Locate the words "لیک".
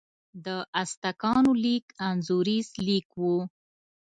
1.63-1.85, 2.87-3.07